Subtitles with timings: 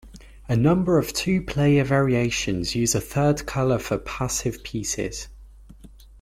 [0.49, 5.27] A number of two-player variations use a third colour for passive pieces.